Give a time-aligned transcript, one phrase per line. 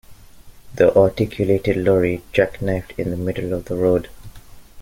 [0.73, 4.09] The articulated lorry jackknifed in the middle of the road